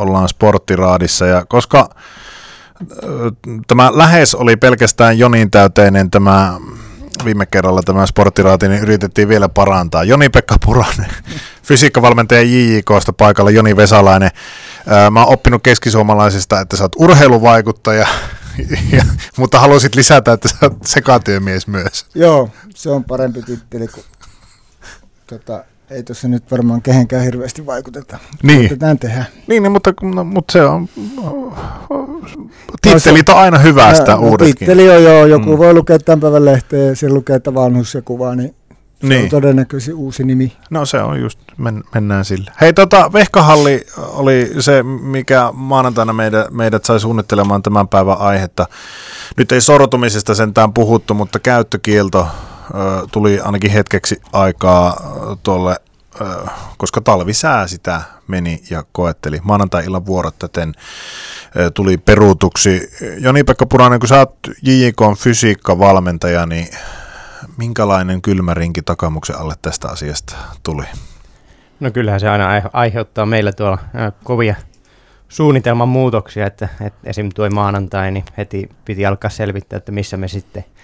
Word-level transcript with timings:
ollaan 0.00 0.28
sporttiraadissa 0.28 1.26
ja 1.26 1.44
koska 1.44 1.88
tämä 3.66 3.90
lähes 3.94 4.34
oli 4.34 4.56
pelkästään 4.56 5.18
Jonin 5.18 5.50
täyteinen 5.50 6.10
tämä 6.10 6.58
viime 7.24 7.46
kerralla 7.46 7.82
tämä 7.82 8.06
sporttiraati, 8.06 8.68
niin 8.68 8.82
yritettiin 8.82 9.28
vielä 9.28 9.48
parantaa. 9.48 10.04
Joni-Pekka 10.04 10.56
Puranen, 10.64 11.10
fysiikkavalmentaja 11.68 12.42
JJKsta 12.42 13.12
paikalla, 13.12 13.50
Joni 13.50 13.76
Vesalainen. 13.76 14.30
Mä 15.10 15.24
oon 15.24 15.32
oppinut 15.32 15.62
keskisuomalaisista, 15.62 16.60
että 16.60 16.76
sä 16.76 16.84
oot 16.84 16.96
urheiluvaikuttaja, 16.96 18.06
ja, 18.96 19.04
mutta 19.36 19.60
haluaisit 19.60 19.94
lisätä, 19.94 20.32
että 20.32 20.48
sä 20.48 20.56
oot 20.62 20.76
sekatyömies 20.84 21.66
myös. 21.66 22.06
Joo, 22.14 22.50
se 22.74 22.90
on 22.90 23.04
parempi 23.04 23.42
titteli 23.42 23.88
kuin 23.88 24.04
tota, 25.26 25.64
ei 25.90 26.02
tuossa 26.02 26.28
nyt 26.28 26.50
varmaan 26.50 26.82
kehenkään 26.82 27.24
hirveästi 27.24 27.66
vaikuteta. 27.66 28.18
Niin. 28.42 28.58
Yritetään 28.58 28.98
tehdä. 28.98 29.24
Niin, 29.46 29.62
niin 29.62 29.72
mutta, 29.72 29.92
no, 30.02 30.24
mutta 30.24 30.52
se 30.52 30.64
on, 30.64 30.88
tittelit 32.82 33.28
on 33.28 33.36
aina 33.38 33.58
hyvästä 33.58 34.12
no, 34.12 34.18
uudetkin. 34.18 34.54
Titteli 34.58 34.90
on 34.90 35.02
joo, 35.02 35.26
joku 35.26 35.52
mm. 35.52 35.58
voi 35.58 35.74
lukea 35.74 35.98
tämän 35.98 36.20
päivän 36.20 36.44
lehteen 36.44 36.88
ja 36.88 36.96
siellä 36.96 37.14
lukee, 37.14 37.36
että 37.36 37.54
vanhus 37.54 37.94
ja 37.94 38.02
kuva, 38.02 38.34
niin 38.34 38.54
se 39.00 39.06
niin. 39.06 39.22
on 39.22 39.28
todennäköisesti 39.28 39.92
uusi 39.92 40.24
nimi. 40.24 40.52
No 40.70 40.84
se 40.86 40.98
on 41.02 41.20
just, 41.20 41.38
men, 41.56 41.84
mennään 41.94 42.24
sillä. 42.24 42.52
Hei 42.60 42.72
tota, 42.72 43.12
Vehkahalli 43.12 43.86
oli 43.96 44.50
se, 44.60 44.82
mikä 44.82 45.50
maanantaina 45.52 46.12
meidät, 46.12 46.50
meidät 46.50 46.84
sai 46.84 47.00
suunnittelemaan 47.00 47.62
tämän 47.62 47.88
päivän 47.88 48.18
aihetta. 48.18 48.66
Nyt 49.36 49.52
ei 49.52 49.60
sortumisesta 49.60 50.34
sentään 50.34 50.72
puhuttu, 50.72 51.14
mutta 51.14 51.38
käyttökielto 51.38 52.26
tuli 53.12 53.40
ainakin 53.40 53.70
hetkeksi 53.70 54.20
aikaa 54.32 55.00
tuolle, 55.42 55.76
koska 56.78 57.00
talvisää 57.00 57.66
sitä 57.66 58.02
meni 58.28 58.62
ja 58.70 58.84
koetteli. 58.92 59.40
Maanantai-illan 59.42 60.06
vuorot 60.06 60.38
täten 60.38 60.74
tuli 61.74 61.98
peruutuksi. 61.98 62.90
Joni-Pekka 63.18 63.66
Puranen, 63.66 64.00
kun 64.00 64.08
sä 64.08 64.18
oot 64.18 64.36
JJK 64.62 65.00
fysiikkavalmentaja, 65.18 66.46
niin 66.46 66.68
minkälainen 67.56 68.22
kylmärinki 68.22 68.82
takamuksen 68.82 69.38
alle 69.38 69.54
tästä 69.62 69.88
asiasta 69.88 70.36
tuli? 70.62 70.84
No 71.80 71.90
kyllähän 71.90 72.20
se 72.20 72.28
aina 72.28 72.62
aiheuttaa 72.72 73.26
meillä 73.26 73.52
tuolla 73.52 73.78
kovia 74.24 74.54
suunnitelman 75.28 75.88
muutoksia, 75.88 76.46
että, 76.46 76.68
että 76.80 77.10
esim. 77.10 77.28
tuo 77.34 77.50
maanantai, 77.50 78.10
niin 78.10 78.24
heti 78.36 78.68
piti 78.84 79.06
alkaa 79.06 79.30
selvittää, 79.30 79.76
että 79.76 79.92
missä 79.92 80.16
me 80.16 80.28
sitten– 80.28 80.64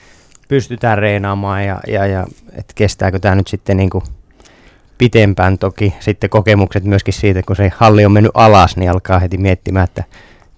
pystytään 0.49 0.99
reenaamaan 0.99 1.65
ja, 1.65 1.81
ja, 1.87 2.07
ja 2.07 2.27
että 2.53 2.73
kestääkö 2.75 3.19
tämä 3.19 3.35
nyt 3.35 3.49
sitten 3.49 3.77
niin 3.77 3.91
kuin 3.91 4.05
pitempään 4.99 5.59
toki. 5.59 5.95
Sitten 6.01 6.31
kokemukset 6.31 6.85
myöskin 6.85 7.15
siitä, 7.15 7.43
kun 7.43 7.57
se 7.57 7.73
halli 7.77 8.07
on 8.07 8.13
mennyt 8.13 8.33
alas, 8.35 8.77
niin 8.77 8.91
alkaa 8.91 9.19
heti 9.19 9.39
miettimään, 9.39 9.85
että 9.85 10.05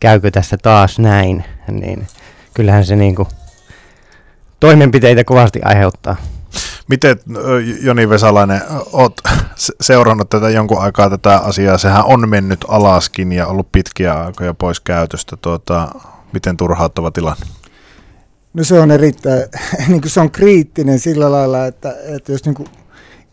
käykö 0.00 0.30
tässä 0.30 0.56
taas 0.56 0.98
näin. 0.98 1.44
Niin 1.70 2.06
kyllähän 2.54 2.84
se 2.84 2.96
niin 2.96 3.14
kuin 3.14 3.28
toimenpiteitä 4.60 5.24
kovasti 5.24 5.60
aiheuttaa. 5.64 6.16
Miten 6.88 7.20
Joni 7.80 8.08
Vesalainen, 8.08 8.60
olet 8.92 9.12
seurannut 9.80 10.28
tätä 10.30 10.50
jonkun 10.50 10.80
aikaa 10.80 11.10
tätä 11.10 11.36
asiaa? 11.36 11.78
Sehän 11.78 12.04
on 12.04 12.28
mennyt 12.28 12.64
alaskin 12.68 13.32
ja 13.32 13.46
ollut 13.46 13.72
pitkiä 13.72 14.14
aikoja 14.14 14.54
pois 14.54 14.80
käytöstä. 14.80 15.36
Tuota, 15.36 15.88
miten 16.32 16.56
turhauttava 16.56 17.10
tilanne? 17.10 17.46
No 18.54 18.64
se 18.64 18.80
on 18.80 18.90
erittäin, 18.90 19.42
niin 19.88 20.00
kuin 20.00 20.10
se 20.10 20.20
on 20.20 20.30
kriittinen 20.30 20.98
sillä 20.98 21.32
lailla, 21.32 21.66
että, 21.66 21.96
että 22.16 22.32
jos 22.32 22.44
niin 22.44 22.54
kuin, 22.54 22.68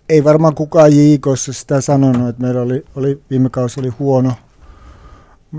ei 0.09 0.23
varmaan 0.23 0.55
kukaan 0.55 0.93
Jiikossa 0.93 1.53
sitä 1.53 1.81
sanonut, 1.81 2.29
että 2.29 2.41
meillä 2.41 2.61
oli, 2.61 2.85
oli 2.95 3.21
viime 3.29 3.49
kausi 3.49 3.79
oli 3.79 3.89
huono. 3.89 4.33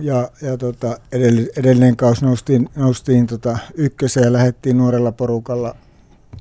Ja, 0.01 0.31
ja 0.43 0.57
tota, 0.57 0.99
edellinen, 1.13 1.51
edellinen 1.57 1.97
kausi 1.97 2.25
noustiin, 2.25 2.69
noustiin 2.77 3.27
tota, 3.27 3.59
ykköseen 3.75 4.25
ja 4.25 4.33
lähdettiin 4.33 4.79
nuorella 4.79 5.13
porukalla 5.13 5.77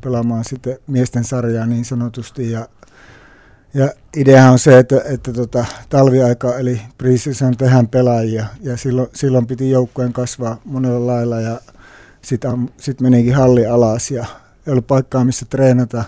pelaamaan 0.04 0.44
sitten 0.44 0.78
miesten 0.88 1.24
sarjaa 1.24 1.66
niin 1.66 1.86
sanotusti. 1.86 2.52
Ja 2.52 2.68
ja 3.76 3.94
idea 4.18 4.52
on 4.52 4.60
se, 4.60 4.78
että, 4.80 5.02
että 5.06 5.34
tota, 5.34 5.66
talviaika 5.90 6.58
eli 6.58 6.82
preseason 6.98 7.58
tehdään 7.58 7.88
pelaajia 7.88 8.46
ja 8.62 8.78
silloin, 8.78 9.10
silloin 9.14 9.48
piti 9.48 9.70
joukkueen 9.70 10.14
kasvaa 10.14 10.62
monella 10.66 11.08
lailla 11.08 11.42
ja 11.42 11.62
sitten 12.26 12.70
sit 12.78 13.02
menikin 13.02 13.36
halli 13.36 13.66
alas 13.66 14.12
ja 14.12 14.26
ei 14.68 14.72
ollut 14.72 14.88
paikkaa, 14.88 15.26
missä 15.26 15.46
treenata 15.50 16.04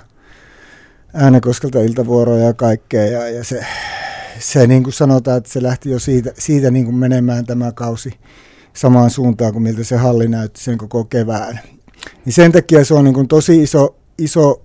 äänekoskelta 1.13 1.79
iltavuoroja 1.79 2.45
ja 2.45 2.53
kaikkea. 2.53 3.05
Ja, 3.05 3.29
ja 3.29 3.43
se, 3.43 3.65
se 4.39 4.67
niin 4.67 4.83
kuin 4.83 4.93
sanotaan, 4.93 5.37
että 5.37 5.49
se 5.49 5.63
lähti 5.63 5.89
jo 5.89 5.99
siitä, 5.99 6.31
siitä 6.37 6.71
niin 6.71 6.85
kuin 6.85 6.95
menemään 6.95 7.45
tämä 7.45 7.71
kausi 7.71 8.13
samaan 8.73 9.09
suuntaan 9.09 9.53
kuin 9.53 9.63
miltä 9.63 9.83
se 9.83 9.95
halli 9.95 10.27
näytti 10.27 10.63
sen 10.63 10.77
koko 10.77 11.05
kevään. 11.05 11.59
Niin 12.25 12.33
sen 12.33 12.51
takia 12.51 12.85
se 12.85 12.93
on 12.93 13.03
niin 13.03 13.13
kuin 13.13 13.27
tosi 13.27 13.63
iso, 13.63 13.95
iso 14.17 14.61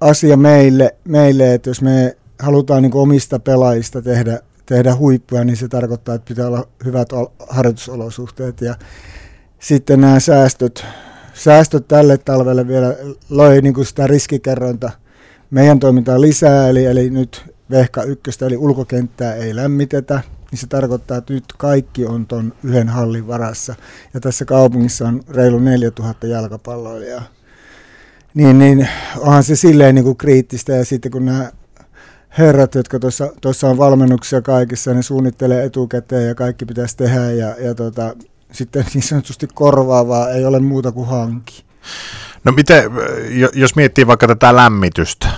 asia 0.00 0.36
meille, 0.36 0.94
meille, 1.04 1.54
että 1.54 1.70
jos 1.70 1.82
me 1.82 2.16
halutaan 2.38 2.82
niin 2.82 2.92
kuin 2.92 3.02
omista 3.02 3.38
pelaajista 3.38 4.02
tehdä, 4.02 4.40
tehdä 4.66 4.96
huippuja, 4.96 5.44
niin 5.44 5.56
se 5.56 5.68
tarkoittaa, 5.68 6.14
että 6.14 6.28
pitää 6.28 6.46
olla 6.46 6.68
hyvät 6.84 7.08
harjoitusolosuhteet. 7.48 8.60
Ja 8.60 8.74
sitten 9.58 10.00
nämä 10.00 10.20
säästöt, 10.20 10.84
säästöt 11.34 11.88
tälle 11.88 12.18
talvelle 12.18 12.68
vielä 12.68 12.96
loi 13.30 13.62
niin 13.62 13.74
kuin 13.74 13.86
sitä 13.86 14.06
riskikerrointa 14.06 14.90
meidän 15.50 15.78
toimintaa 15.78 16.20
lisää, 16.20 16.68
eli, 16.68 16.84
eli 16.84 17.10
nyt 17.10 17.44
vehka 17.70 18.02
ykköstä, 18.02 18.46
eli 18.46 18.56
ulkokenttää 18.56 19.34
ei 19.34 19.56
lämmitetä, 19.56 20.20
niin 20.50 20.58
se 20.58 20.66
tarkoittaa, 20.66 21.16
että 21.16 21.32
nyt 21.32 21.44
kaikki 21.58 22.06
on 22.06 22.26
tuon 22.26 22.52
yhden 22.64 22.88
hallin 22.88 23.26
varassa. 23.26 23.74
Ja 24.14 24.20
tässä 24.20 24.44
kaupungissa 24.44 25.08
on 25.08 25.22
reilu 25.28 25.58
4000 25.58 26.26
jalkapalloilijaa. 26.26 27.22
Niin, 28.34 28.58
niin 28.58 28.88
onhan 29.18 29.44
se 29.44 29.56
silleen 29.56 29.94
niin 29.94 30.04
kuin 30.04 30.16
kriittistä, 30.16 30.72
ja 30.72 30.84
sitten 30.84 31.12
kun 31.12 31.24
nämä 31.24 31.52
herrat, 32.38 32.74
jotka 32.74 32.98
tuossa 33.40 33.68
on 33.68 33.78
valmennuksia 33.78 34.42
kaikissa, 34.42 34.94
ne 34.94 35.02
suunnittelee 35.02 35.64
etukäteen 35.64 36.28
ja 36.28 36.34
kaikki 36.34 36.66
pitäisi 36.66 36.96
tehdä, 36.96 37.30
ja, 37.30 37.56
ja 37.60 37.74
tota, 37.74 38.16
sitten 38.52 38.84
niin 38.94 39.02
sanotusti 39.02 39.48
korvaavaa 39.54 40.30
ei 40.30 40.44
ole 40.44 40.60
muuta 40.60 40.92
kuin 40.92 41.08
hanki. 41.08 41.64
No 42.44 42.52
miten, 42.52 42.84
jos 43.54 43.76
miettii 43.76 44.06
vaikka 44.06 44.26
tätä 44.26 44.56
lämmitystä, 44.56 45.28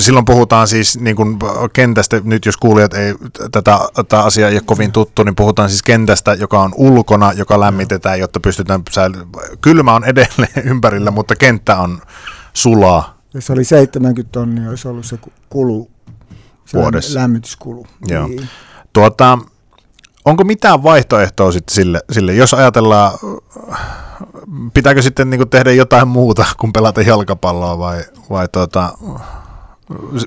silloin 0.00 0.24
puhutaan 0.24 0.68
siis 0.68 1.00
niin 1.00 1.16
kuin 1.16 1.38
kentästä, 1.72 2.20
nyt 2.24 2.46
jos 2.46 2.56
kuulijat 2.56 2.94
ei 2.94 3.14
tätä, 3.52 3.78
tätä 3.94 4.20
asiaa 4.20 4.48
ei 4.50 4.56
ole 4.56 4.62
kovin 4.66 4.92
tuttu, 4.92 5.22
niin 5.22 5.36
puhutaan 5.36 5.68
siis 5.68 5.82
kentästä, 5.82 6.34
joka 6.34 6.60
on 6.60 6.72
ulkona, 6.76 7.32
joka 7.32 7.60
lämmitetään, 7.60 8.20
jotta 8.20 8.40
pystytään 8.40 8.82
Kylmä 9.60 9.94
on 9.94 10.04
edelleen 10.04 10.68
ympärillä, 10.70 11.10
mutta 11.10 11.36
kenttä 11.36 11.76
on 11.76 12.00
sulaa. 12.52 13.18
Se 13.38 13.52
oli 13.52 13.64
70 13.64 14.32
tonnia, 14.32 14.68
olisi 14.70 14.88
ollut 14.88 15.06
se 15.06 15.18
kulu, 15.50 15.90
se 16.64 16.78
Vuodessa. 16.78 17.18
lämmityskulu. 17.18 17.86
Joo. 18.06 18.26
Niin. 18.26 18.48
Tuota, 18.92 19.38
onko 20.24 20.44
mitään 20.44 20.82
vaihtoehtoa 20.82 21.52
sitten 21.52 21.74
sille, 21.74 22.00
sille, 22.12 22.34
jos 22.34 22.54
ajatellaan, 22.54 23.12
pitääkö 24.74 25.02
sitten 25.02 25.30
niin 25.30 25.48
tehdä 25.48 25.72
jotain 25.72 26.08
muuta 26.08 26.44
kuin 26.58 26.72
pelata 26.72 27.02
jalkapalloa 27.02 27.78
vai, 27.78 28.04
vai 28.30 28.48
tuota, 28.52 28.98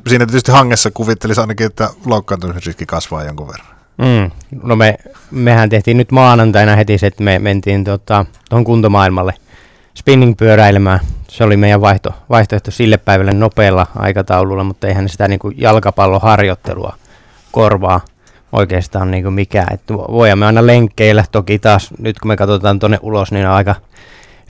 siinä 0.07 0.25
tietysti 0.25 0.51
hangessa 0.51 0.91
kuvittelisi 0.91 1.41
ainakin, 1.41 1.65
että 1.65 1.89
loukkaantumisriski 2.05 2.85
kasvaa 2.85 3.23
jonkun 3.23 3.47
verran. 3.47 3.77
Mm. 3.97 4.31
No 4.63 4.75
me, 4.75 4.97
mehän 5.31 5.69
tehtiin 5.69 5.97
nyt 5.97 6.11
maanantaina 6.11 6.75
heti 6.75 6.97
se, 6.97 7.07
että 7.07 7.23
me 7.23 7.39
mentiin 7.39 7.83
tuohon 7.83 7.99
tota, 7.99 8.25
kuntomaailmalle 8.65 9.33
spinning-pyöräilemään. 9.95 10.99
Se 11.27 11.43
oli 11.43 11.57
meidän 11.57 11.81
vaihto, 11.81 12.13
vaihtoehto 12.29 12.71
sille 12.71 12.97
päivälle 12.97 13.33
nopealla 13.33 13.87
aikataululla, 13.95 14.63
mutta 14.63 14.87
eihän 14.87 15.09
sitä 15.09 15.27
niin 15.27 15.39
kuin 15.39 15.55
jalkapalloharjoittelua 15.57 16.95
korvaa 17.51 18.01
oikeastaan 18.57 19.11
niin 19.11 19.23
kuin 19.23 19.33
mikään. 19.33 19.73
Että 19.73 19.93
voimme 19.93 20.45
aina 20.45 20.67
lenkkeillä, 20.67 21.23
toki 21.31 21.59
taas 21.59 21.89
nyt 21.99 22.19
kun 22.19 22.27
me 22.27 22.37
katsotaan 22.37 22.79
tuonne 22.79 22.99
ulos, 23.01 23.31
niin 23.31 23.47
on 23.47 23.53
aika 23.53 23.75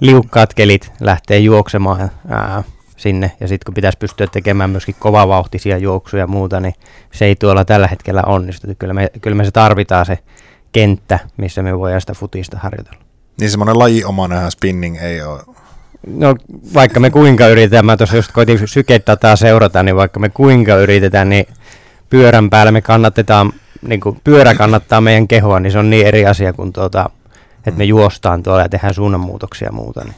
liukkaat 0.02 0.54
kelit 0.54 0.92
lähtee 1.00 1.40
juoksemaan 1.40 2.12
ää, 2.30 2.64
sinne. 2.98 3.32
Ja 3.40 3.48
sitten 3.48 3.66
kun 3.66 3.74
pitäisi 3.74 3.98
pystyä 3.98 4.28
tekemään 4.28 4.70
myöskin 4.70 4.96
kovavauhtisia 5.00 5.78
juoksuja 5.78 6.24
ja 6.24 6.28
muuta, 6.28 6.60
niin 6.60 6.74
se 7.12 7.26
ei 7.26 7.36
tuolla 7.36 7.66
tällä 7.66 7.88
hetkellä 7.88 8.24
onnistu. 8.26 8.68
Kyllä 8.80 8.94
me, 8.94 9.10
kyllä 9.22 9.38
me 9.38 9.46
se 9.46 9.52
tarvitaan 9.52 10.06
se 10.06 10.20
kenttä, 10.72 11.20
missä 11.38 11.62
me 11.62 11.80
voidaan 11.80 12.02
sitä 12.02 12.14
futista 12.14 12.58
harjoitella. 12.58 13.00
Niin 13.40 13.50
semmoinen 13.50 13.80
lajiomainen 13.80 14.52
spinning 14.52 14.98
ei 15.02 15.22
ole 15.22 15.42
No 16.08 16.36
vaikka 16.74 17.00
me 17.00 17.10
kuinka 17.10 17.48
yritetään, 17.48 17.86
mä 17.86 17.98
tuossa 17.98 18.16
just 18.16 18.32
koitin 18.32 18.68
sykettä 18.68 19.18
seurata, 19.36 19.84
niin 19.84 19.96
vaikka 19.96 20.20
me 20.20 20.30
kuinka 20.30 20.76
yritetään, 20.76 21.30
niin 21.30 21.48
pyörän 22.10 22.50
päällä 22.50 22.72
me 22.72 22.82
kannatetaan 22.82 23.54
niin 23.82 24.00
kuin 24.00 24.22
pyörä 24.24 24.56
kannattaa 24.56 25.02
meidän 25.02 25.28
kehoa, 25.28 25.60
niin 25.60 25.72
se 25.72 25.80
on 25.80 25.90
niin 25.90 26.08
eri 26.08 26.26
asia 26.26 26.54
kuin 26.54 26.74
tuota, 26.74 27.10
että 27.58 27.78
me 27.78 27.84
mm. 27.84 27.90
juostaan 27.90 28.44
tuolla 28.44 28.62
ja 28.62 28.70
tehdään 28.70 28.94
suunnanmuutoksia 28.94 29.68
ja 29.68 29.72
muuta. 29.72 30.04
Niin. 30.04 30.16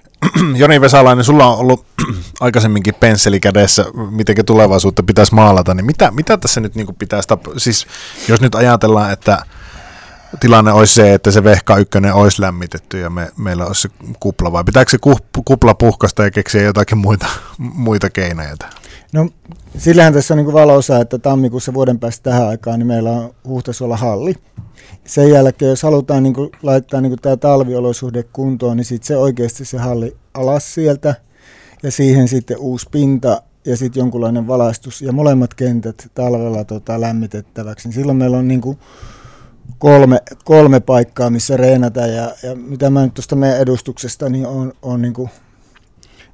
Joni 0.60 0.80
Vesalainen, 0.80 1.24
sulla 1.24 1.46
on 1.46 1.58
ollut 1.58 1.86
aikaisemminkin 2.40 2.94
pensseli 2.94 3.40
kädessä, 3.40 3.84
miten 4.10 4.44
tulevaisuutta 4.46 5.02
pitäisi 5.02 5.34
maalata, 5.34 5.74
niin 5.74 5.86
mitä, 5.86 6.10
mitä 6.10 6.36
tässä 6.36 6.60
nyt 6.60 6.74
niin 6.74 6.96
pitäisi, 6.98 7.28
tap- 7.28 7.54
siis 7.56 7.86
jos 8.28 8.40
nyt 8.40 8.54
ajatellaan, 8.54 9.12
että 9.12 9.42
tilanne 10.40 10.72
olisi 10.72 10.94
se, 10.94 11.14
että 11.14 11.30
se 11.30 11.44
vehka 11.44 11.76
ykkönen 11.76 12.14
olisi 12.14 12.42
lämmitetty 12.42 12.98
ja 12.98 13.10
me, 13.10 13.30
meillä 13.36 13.66
olisi 13.66 13.82
se 13.82 13.88
kupla, 14.20 14.52
vai 14.52 14.64
pitääkö 14.64 14.90
se 14.90 14.98
kupla 15.44 15.74
puhkasta 15.74 16.24
ja 16.24 16.30
keksiä 16.30 16.62
jotakin 16.62 16.98
muita, 16.98 17.26
muita 17.58 18.10
keinoja? 18.10 18.54
No 19.12 19.28
sillähän 19.78 20.12
tässä 20.12 20.34
on 20.34 20.38
niin 20.38 20.52
valossa, 20.52 20.98
että 21.00 21.18
tammikuussa 21.18 21.74
vuoden 21.74 21.98
päästä 21.98 22.30
tähän 22.30 22.48
aikaan 22.48 22.78
niin 22.78 22.86
meillä 22.86 23.10
on 23.10 23.34
Huhtasuola 23.46 23.96
halli. 23.96 24.34
Sen 25.04 25.30
jälkeen, 25.30 25.68
jos 25.68 25.82
halutaan 25.82 26.22
niin 26.22 26.34
kuin, 26.34 26.50
laittaa 26.62 27.00
niin 27.00 27.10
kuin 27.10 27.20
tämä 27.20 27.36
talviolosuhde 27.36 28.22
kuntoon, 28.22 28.76
niin 28.76 28.84
sitten 28.84 29.06
se 29.06 29.16
oikeasti 29.16 29.64
se 29.64 29.78
halli 29.78 30.16
alas 30.34 30.74
sieltä 30.74 31.14
ja 31.82 31.90
siihen 31.90 32.28
sitten 32.28 32.58
uusi 32.58 32.88
pinta 32.90 33.42
ja 33.64 33.76
sitten 33.76 34.00
jonkunlainen 34.00 34.46
valaistus 34.46 35.02
ja 35.02 35.12
molemmat 35.12 35.54
kentät 35.54 36.10
talvella 36.14 36.64
tota, 36.64 37.00
lämmitettäväksi. 37.00 37.88
Niin 37.88 37.94
silloin 37.94 38.18
meillä 38.18 38.36
on 38.36 38.48
niin 38.48 38.60
kuin 38.60 38.78
kolme, 39.78 40.22
kolme 40.44 40.80
paikkaa, 40.80 41.30
missä 41.30 41.56
reenata 41.56 42.00
ja, 42.00 42.34
ja 42.42 42.54
mitä 42.54 42.90
mä 42.90 43.02
nyt 43.02 43.14
tuosta 43.14 43.36
meidän 43.36 43.60
edustuksesta, 43.60 44.28
niin 44.28 44.46
on, 44.46 44.72
on 44.82 45.02
niin 45.02 45.14
kuin 45.14 45.30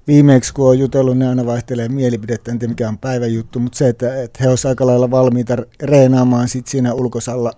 viimeksi 0.06 0.54
kun 0.54 0.68
on 0.68 0.78
jutellut, 0.78 1.18
ne 1.18 1.28
aina 1.28 1.46
vaihtelee 1.46 1.88
mielipidettä, 1.88 2.50
en 2.50 2.58
tiedä 2.58 2.72
mikä 2.72 2.88
on 2.88 2.98
päivän 2.98 3.34
juttu, 3.34 3.58
mutta 3.58 3.78
se, 3.78 3.88
että, 3.88 4.22
että 4.22 4.38
he 4.42 4.48
olisivat 4.48 4.70
aika 4.70 4.86
lailla 4.86 5.10
valmiita 5.10 5.56
reenaamaan 5.82 6.48
sit 6.48 6.66
siinä 6.66 6.94
ulkosalla 6.94 7.52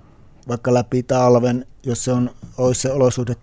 vaikka 0.49 0.75
läpi 0.75 1.03
talven, 1.03 1.67
jos 1.87 2.05
se 2.05 2.13
on, 2.13 2.31
olisi 2.59 2.81
se 2.81 2.93
olosuhde 2.93 3.37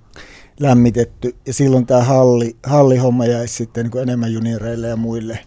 lämmitetty. 0.59 1.35
Ja 1.47 1.53
silloin 1.53 1.85
tämä 1.85 2.03
halli, 2.03 2.57
hallihomma 2.63 3.25
jäisi 3.25 3.53
sitten 3.53 3.85
niin 3.85 4.01
enemmän 4.01 4.33
junioreille 4.33 4.87
ja 4.87 4.95
muille. 4.95 5.39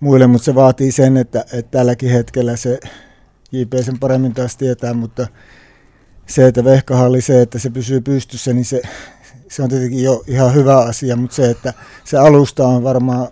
muille 0.00 0.26
mutta 0.26 0.44
se 0.44 0.54
vaatii 0.54 0.92
sen, 0.92 1.16
että, 1.16 1.44
että 1.52 1.78
tälläkin 1.78 2.10
hetkellä 2.10 2.56
se 2.56 2.80
JP 3.52 3.72
sen 3.84 3.98
paremmin 3.98 4.34
taas 4.34 4.56
tietää, 4.56 4.94
mutta 4.94 5.26
se, 6.28 6.46
että 6.46 6.64
vehkahalli, 6.64 7.20
se, 7.20 7.42
että 7.42 7.58
se 7.58 7.70
pysyy 7.70 8.00
pystyssä, 8.00 8.52
niin 8.52 8.64
se, 8.64 8.82
se 9.48 9.62
on 9.62 9.68
tietenkin 9.68 10.04
jo 10.04 10.24
ihan 10.26 10.54
hyvä 10.54 10.76
asia, 10.76 11.16
mutta 11.16 11.36
se, 11.36 11.50
että 11.50 11.74
se 12.04 12.18
alusta 12.18 12.66
on 12.66 12.82
varmaan 12.82 13.28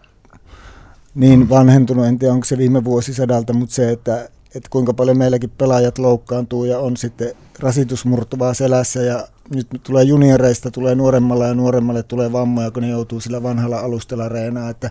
niin 1.15 1.49
vanhentunut, 1.49 2.07
en 2.07 2.19
tiedä 2.19 2.35
onko 2.35 2.45
se 2.45 2.59
viime 2.59 2.85
vuosisadalta, 2.85 3.53
mutta 3.53 3.75
se, 3.75 3.91
että, 3.91 4.29
että 4.55 4.69
kuinka 4.71 4.95
paljon 4.95 5.19
meilläkin 5.19 5.51
pelaajat 5.59 5.99
loukkaantuu 5.99 6.65
ja 6.65 6.79
on 6.79 6.97
sitten 6.97 7.33
rasitusmurtuvaa 7.59 8.55
selässä 8.55 9.03
ja 9.03 9.29
nyt 9.55 9.67
tulee 9.83 10.05
junioreista, 10.05 10.71
tulee 10.71 10.95
nuoremmalle 10.95 11.47
ja 11.47 11.55
nuoremmalle 11.55 12.03
tulee 12.03 12.33
vammoja, 12.33 12.71
kun 12.71 12.83
ne 12.83 12.89
joutuu 12.89 13.21
sillä 13.21 13.43
vanhalla 13.43 13.79
alustella 13.79 14.29
reenaa, 14.29 14.71
että, 14.71 14.91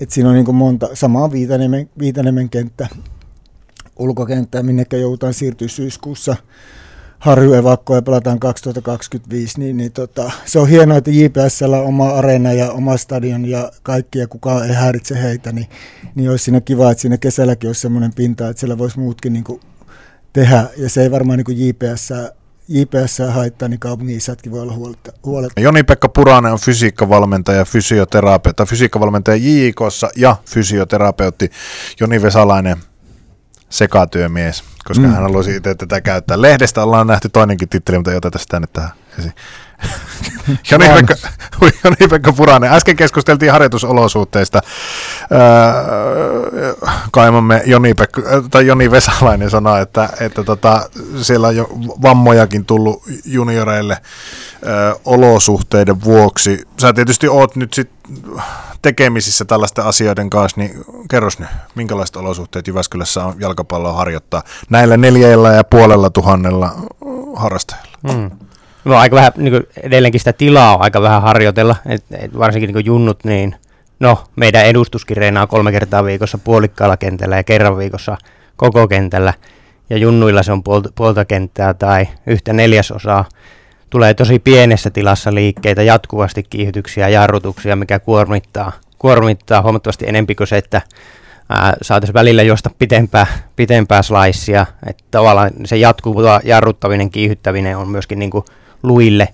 että 0.00 0.14
siinä 0.14 0.28
on 0.28 0.34
niin 0.34 0.54
monta, 0.54 0.88
samaa 0.94 1.32
Viitanemen, 1.32 1.90
Viitanemen 1.98 2.48
kenttä, 2.48 2.88
ulkokenttä, 3.98 4.62
minnekä 4.62 4.96
joudutaan 4.96 5.34
siirtyä 5.34 5.68
syyskuussa 5.68 6.36
harjuevakkoa 7.20 7.96
ja 7.96 8.02
pelataan 8.02 8.40
2025, 8.40 9.60
niin, 9.60 9.76
niin 9.76 9.92
tota, 9.92 10.30
se 10.44 10.58
on 10.58 10.68
hienoa, 10.68 10.96
että 10.96 11.10
JPSllä 11.10 11.78
on 11.78 11.86
oma 11.86 12.08
areena 12.08 12.52
ja 12.52 12.72
oma 12.72 12.96
stadion 12.96 13.44
ja 13.46 13.72
kaikki 13.82 14.18
ja 14.18 14.26
kukaan 14.26 14.66
ei 14.66 14.74
häiritse 14.74 15.22
heitä, 15.22 15.52
niin, 15.52 15.66
niin 16.14 16.30
olisi 16.30 16.44
siinä 16.44 16.60
kiva, 16.60 16.90
että 16.90 17.00
siinä 17.02 17.18
kesälläkin 17.18 17.68
olisi 17.68 17.80
semmoinen 17.80 18.14
pinta, 18.14 18.48
että 18.48 18.60
siellä 18.60 18.78
voisi 18.78 18.98
muutkin 18.98 19.32
niin 19.32 19.44
kuin 19.44 19.60
tehdä 20.32 20.64
ja 20.76 20.88
se 20.88 21.02
ei 21.02 21.10
varmaan 21.10 21.38
niin 21.38 21.68
JPS 21.68 22.12
JPS 22.68 23.18
haittaa, 23.30 23.68
niin 23.68 23.80
kaupungin 23.80 24.16
isätkin 24.16 24.52
voi 24.52 24.60
olla 24.60 24.72
huoletta. 24.72 25.12
huoletta. 25.24 25.60
Joni-Pekka 25.60 26.08
Puranen 26.08 26.52
on 26.52 26.58
fysiikkavalmentaja, 26.58 27.64
fysioterapeutti, 27.64 28.62
fysiikkavalmentaja 28.66 29.36
JIKossa 29.36 30.10
ja 30.16 30.36
fysioterapeutti 30.50 31.50
Joni 32.00 32.22
Vesalainen 32.22 32.76
sekatyömies, 33.70 34.64
koska 34.84 35.06
mm. 35.06 35.12
hän 35.12 35.22
haluaisi 35.22 35.56
itse 35.56 35.74
tätä 35.74 36.00
käyttää. 36.00 36.42
Lehdestä 36.42 36.82
ollaan 36.82 37.06
nähty 37.06 37.28
toinenkin 37.28 37.68
titteli, 37.68 37.98
mutta 37.98 38.10
ei 38.10 38.16
oteta 38.16 38.38
sitä 38.38 38.60
nyt 38.60 38.72
tähän 38.72 38.90
esiin. 39.18 39.34
Joni-Pekka, 40.70 41.14
Joni-Pekka 41.84 42.32
Puranen. 42.32 42.72
Äsken 42.72 42.96
keskusteltiin 42.96 43.52
harjoitusolosuhteista. 43.52 44.60
Öö, 45.32 46.74
kaimamme 47.12 47.62
Joni-Pekka, 47.66 48.22
tai 48.50 48.66
Joni 48.66 48.90
Vesalainen 48.90 49.50
sanoi, 49.50 49.82
että, 49.82 50.08
että 50.20 50.44
tota, 50.44 50.90
siellä 51.22 51.48
on 51.48 51.56
jo 51.56 51.68
vammojakin 52.02 52.64
tullut 52.64 53.02
junioreille 53.24 53.98
öö, 54.66 54.94
olosuhteiden 55.04 56.04
vuoksi. 56.04 56.68
Sä 56.80 56.92
tietysti 56.92 57.28
oot 57.28 57.56
nyt 57.56 57.74
sit 57.74 57.90
tekemisissä 58.82 59.44
tällaisten 59.44 59.84
asioiden 59.84 60.30
kanssa, 60.30 60.60
niin 60.60 60.84
kerros 61.10 61.38
nyt, 61.38 61.48
minkälaiset 61.74 62.16
olosuhteet 62.16 62.66
Jyväskylässä 62.66 63.24
on 63.24 63.34
jalkapalloa 63.38 63.92
harjoittaa 63.92 64.42
näillä 64.70 64.96
neljällä 64.96 65.52
ja 65.52 65.64
puolella 65.64 66.10
tuhannella 66.10 66.72
harrastajalla? 67.36 68.12
Hmm. 68.12 68.30
No 68.84 68.96
aika 68.96 69.16
vähän, 69.16 69.32
niin 69.36 69.52
kuin 69.52 69.66
edelleenkin 69.82 70.20
sitä 70.20 70.32
tilaa 70.32 70.74
on 70.76 70.82
aika 70.82 71.02
vähän 71.02 71.22
harjoitella, 71.22 71.76
et, 71.86 72.04
et 72.18 72.38
varsinkin 72.38 72.74
niin 72.74 72.86
junnut, 72.86 73.24
niin 73.24 73.54
no 74.00 74.24
meidän 74.36 74.66
edustuskin 74.66 75.16
reinaa 75.16 75.46
kolme 75.46 75.72
kertaa 75.72 76.04
viikossa 76.04 76.38
puolikkaalla 76.38 76.96
kentällä 76.96 77.36
ja 77.36 77.44
kerran 77.44 77.78
viikossa 77.78 78.16
koko 78.56 78.88
kentällä, 78.88 79.34
ja 79.90 79.96
junnuilla 79.96 80.42
se 80.42 80.52
on 80.52 80.62
puolta, 80.62 80.88
puolta 80.94 81.24
kenttää 81.24 81.74
tai 81.74 82.08
yhtä 82.26 82.52
neljäsosaa. 82.52 83.24
Tulee 83.90 84.14
tosi 84.14 84.38
pienessä 84.38 84.90
tilassa 84.90 85.34
liikkeitä, 85.34 85.82
jatkuvasti 85.82 86.42
kiihytyksiä 86.42 87.08
ja 87.08 87.20
jarrutuksia, 87.20 87.76
mikä 87.76 87.98
kuormittaa, 87.98 88.72
kuormittaa 88.98 89.62
huomattavasti 89.62 90.08
enempi 90.08 90.34
kuin 90.34 90.46
se, 90.46 90.56
että 90.56 90.82
saataisiin 91.82 92.14
välillä 92.14 92.42
josta 92.42 92.70
pitempää, 92.78 93.26
pitempää 93.56 94.02
slaissia. 94.02 94.66
Että 94.86 95.04
tavallaan 95.10 95.50
se 95.64 95.76
jatkuva 95.76 96.40
jarruttaminen, 96.44 97.10
kiihyttäminen 97.10 97.76
on 97.76 97.88
myöskin 97.88 98.18
niin 98.18 98.30
kuin 98.30 98.44
luille 98.82 99.28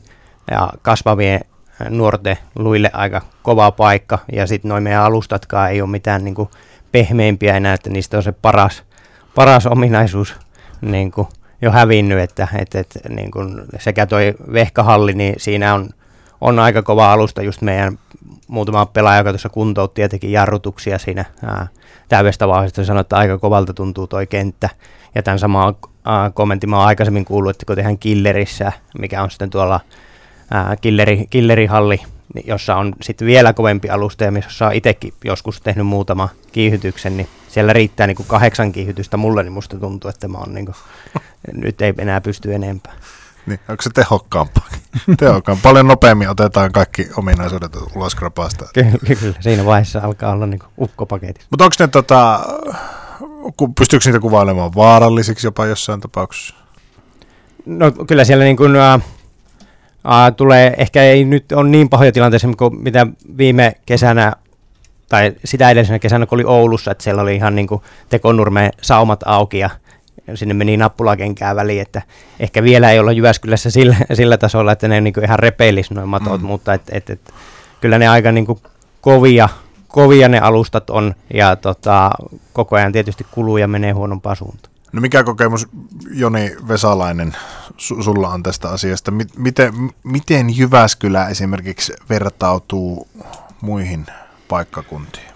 ja 0.51 0.71
kasvavien 0.83 1.41
nuorten 1.89 2.37
luille 2.59 2.91
aika 2.93 3.23
kova 3.43 3.71
paikka. 3.71 4.19
Ja 4.33 4.47
sitten 4.47 4.69
noin 4.69 4.83
meidän 4.83 5.03
alustatkaan 5.03 5.71
ei 5.71 5.81
ole 5.81 5.91
mitään 5.91 6.25
niin 6.25 6.35
kuin 6.35 6.49
pehmeimpiä 6.93 7.57
enää, 7.57 7.75
että 7.75 7.91
niistä 7.91 8.17
on 8.17 8.23
se 8.23 8.33
paras, 8.33 8.83
paras 9.35 9.67
ominaisuus 9.67 10.37
niin 10.81 11.11
kuin 11.11 11.29
jo 11.63 11.71
hävinnyt, 11.71 12.19
että, 12.19 12.49
että, 12.59 12.81
että 12.81 12.99
niin 13.09 13.31
kuin 13.31 13.63
sekä 13.79 14.07
toi 14.07 14.35
vehkahalli, 14.53 15.13
niin 15.13 15.35
siinä 15.39 15.75
on, 15.75 15.89
on 16.41 16.59
aika 16.59 16.83
kova 16.83 17.13
alusta 17.13 17.43
just 17.43 17.63
meidän 17.63 17.99
muutama 18.47 18.87
pelaaja, 18.87 19.19
joka 19.19 19.31
tuossa 19.31 19.49
kuntoutti 19.49 20.09
teki 20.09 20.33
jarrutuksia 20.33 20.99
siinä 20.99 21.25
ää, 21.45 21.67
täydestä 22.09 22.49
vauhdista, 22.49 22.85
sanoi, 22.85 23.01
että 23.01 23.17
aika 23.17 23.39
kovalta 23.39 23.75
tuntuu 23.75 24.07
toi 24.07 24.27
kenttä. 24.27 24.69
Ja 25.15 25.23
tämän 25.23 25.39
samaa 25.39 25.69
äh, 25.69 26.35
kommentin 26.35 26.71
mä 26.71 26.79
oon 26.79 26.87
aikaisemmin 26.87 27.25
kuullut, 27.25 27.51
että 27.51 27.67
kun 27.67 27.77
tehdään 27.77 27.99
Killerissä, 27.99 28.73
mikä 28.99 29.23
on 29.23 29.31
sitten 29.31 29.51
tuolla 29.51 29.81
äh, 30.55 30.77
killeri, 30.81 31.27
Killerihalli, 31.31 32.01
jossa 32.45 32.77
on 32.77 32.93
sitten 33.03 33.27
vielä 33.27 33.53
kovempi 33.53 33.91
alusta 33.91 34.25
ja 34.25 34.33
missä 34.33 34.67
on 34.67 34.73
itsekin 34.75 35.13
joskus 35.25 35.61
tehnyt 35.61 35.87
muutama 35.87 36.29
kiihytyksen, 36.53 37.17
niin 37.17 37.29
siellä 37.49 37.73
riittää 37.73 38.07
niin 38.07 38.17
kuin 38.17 38.27
kahdeksan 38.27 38.73
kiihytystä 38.73 39.17
mulle, 39.17 39.43
niin 39.43 39.53
musta 39.53 39.79
tuntuu, 39.79 40.11
että 40.11 40.29
mä 40.29 40.39
oon 40.39 40.55
niin 40.55 40.67
kuin, 40.67 40.77
nyt 41.63 41.83
ei 41.83 41.95
enää 41.99 42.21
pysty 42.21 42.55
enempää. 42.55 42.93
Niin, 43.47 43.61
onko 43.69 43.83
se 43.83 43.91
tehokkaampaa? 43.95 44.69
Tehokkaan. 45.19 45.59
Paljon 45.63 45.87
nopeammin 45.87 46.29
otetaan 46.29 46.73
kaikki 46.73 47.09
ominaisuudet 47.17 47.77
ulos 47.97 48.15
krapaasta. 48.15 48.69
Kyllä, 48.75 49.17
kyllä. 49.21 49.35
siinä 49.41 49.65
vaiheessa 49.65 50.01
alkaa 50.03 50.33
olla 50.33 50.47
niin 50.47 50.61
ukkopaketit. 50.81 51.47
Mutta 51.51 51.65
onko 51.65 51.77
ne 51.79 51.89
tota, 51.89 52.41
pystyykö 53.79 54.05
niitä 54.07 54.21
kuvailemaan 54.21 54.75
vaarallisiksi 54.75 55.47
jopa 55.47 55.67
jossain 55.67 56.01
tapauksessa? 56.01 56.55
No 57.67 57.91
kyllä 57.91 58.25
siellä 58.25 58.45
niin 58.45 58.57
kuin, 58.57 58.73
uh, 58.77 59.03
uh, 60.05 60.37
tulee, 60.37 60.75
ehkä 60.79 61.03
ei 61.03 61.25
nyt 61.25 61.53
ole 61.53 61.69
niin 61.69 61.89
pahoja 61.89 62.13
tilanteita 62.13 62.49
kuin 62.59 62.83
mitä 62.83 63.07
viime 63.39 63.73
kesänä 63.87 64.33
tai 65.09 65.33
sitä 65.45 65.71
edellisenä 65.71 65.99
kesänä, 65.99 66.27
kun 66.27 66.37
oli 66.37 66.45
Oulussa, 66.45 66.91
että 66.91 67.05
siellä 67.05 67.23
oli 67.23 67.37
ihan 67.37 67.55
niin 67.55 67.67
kuin 67.67 67.83
tekonurmeen 68.09 68.73
saumat 68.83 69.21
auki 69.27 69.59
ja 69.59 69.71
sinne 70.35 70.55
meni 70.55 70.77
nappulakenkää 70.77 71.57
väliin, 71.57 71.83
että 71.83 72.03
ehkä 72.41 72.63
vielä 72.63 72.91
ei 72.91 72.99
olla 72.99 73.13
Jyväskylässä 73.13 73.71
sillä, 73.71 73.97
sillä 74.13 74.39
tasolla, 74.39 74.73
että 74.73 74.89
ne 74.89 75.01
niin 75.01 75.15
kuin 75.15 75.25
ihan 75.25 75.39
repeilisi 75.39 75.95
noin 75.95 76.09
matot, 76.09 76.41
mm. 76.41 76.47
mutta 76.47 76.75
et, 76.75 76.83
et, 76.93 77.11
et, 77.11 77.35
kyllä 77.81 77.99
ne 77.99 78.09
aika 78.09 78.33
niin 78.33 78.47
kuin 78.47 78.59
kovia 79.01 79.49
kovia 79.97 80.29
ne 80.29 80.39
alustat 80.39 80.91
on 80.91 81.15
ja 81.35 81.57
tota, 81.57 82.11
koko 82.53 82.77
ajan 82.77 82.93
tietysti 82.93 83.27
kuluu 83.31 83.57
ja 83.57 83.69
menee 83.69 83.93
huonompaa 83.93 84.35
suuntaan. 84.35 84.75
No 84.93 85.01
mikä 85.01 85.25
kokemus 85.25 85.69
Joni 86.11 86.57
Vesalainen 86.69 87.37
su- 87.71 88.03
sulla 88.03 88.29
on 88.29 88.43
tästä 88.43 88.69
asiasta? 88.69 89.13
Miten, 89.37 89.73
miten 90.05 90.59
Jyväskylä 90.59 91.29
esimerkiksi 91.29 91.93
vertautuu 92.09 93.09
muihin 93.61 94.07
paikkakuntiin? 94.49 95.27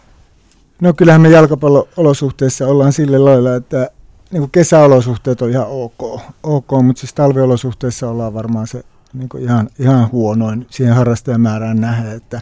No 0.80 0.92
kyllähän 0.92 1.20
me 1.20 1.28
jalkapallo-olosuhteissa 1.28 2.66
ollaan 2.66 2.92
sillä 2.92 3.24
lailla, 3.24 3.54
että 3.54 3.90
niin 4.30 4.40
kuin 4.40 4.50
kesäolosuhteet 4.50 5.42
on 5.42 5.50
ihan 5.50 5.66
ok, 5.68 6.20
ok 6.42 6.70
mutta 6.82 7.00
siis 7.00 7.14
talviolosuhteissa 7.14 8.10
ollaan 8.10 8.34
varmaan 8.34 8.66
se 8.66 8.84
niin 9.12 9.28
kuin 9.28 9.42
ihan, 9.42 9.70
ihan 9.78 10.12
huonoin 10.12 10.66
siihen 10.70 10.94
harrastajamäärään 10.94 11.80
nähden, 11.80 12.16
että 12.16 12.40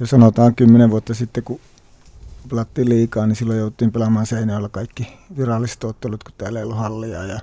jos 0.00 0.10
sanotaan 0.10 0.54
kymmenen 0.54 0.90
vuotta 0.90 1.14
sitten, 1.14 1.42
kun 1.42 1.60
pelattiin 2.50 2.88
liikaa, 2.88 3.26
niin 3.26 3.36
silloin 3.36 3.58
jouttiin 3.58 3.92
pelaamaan 3.92 4.26
Seinäjoella 4.26 4.68
kaikki 4.68 5.18
viralliset 5.36 5.84
ottelut, 5.84 6.24
kun 6.24 6.32
täällä 6.38 6.58
ei 6.58 6.64
ollut 6.64 6.78
hallia. 6.78 7.24
Ja, 7.24 7.40